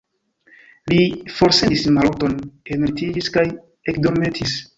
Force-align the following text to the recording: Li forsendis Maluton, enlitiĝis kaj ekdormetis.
Li 0.93 1.01
forsendis 1.39 1.83
Maluton, 1.99 2.33
enlitiĝis 2.77 3.31
kaj 3.37 3.45
ekdormetis. 3.95 4.59